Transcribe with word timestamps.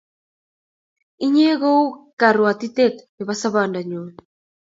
inye 1.25 1.49
ko 1.61 1.71
u 1.81 1.85
karwatitet 2.19 2.95
nebo 3.15 3.31
sabonda 3.41 3.79
nyun 3.89 4.09